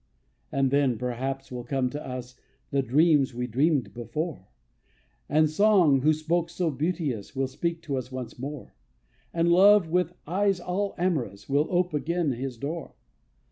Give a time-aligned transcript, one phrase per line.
[0.51, 2.35] And then, perhaps, will come to us
[2.71, 4.47] The dreams we dreamed before;
[5.29, 8.73] And song, who spoke so beauteous, Will speak to us once more;
[9.31, 12.95] And love, with eyes all amorous, Will ope again his door.